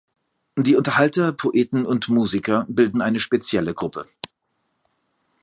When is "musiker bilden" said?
2.09-3.01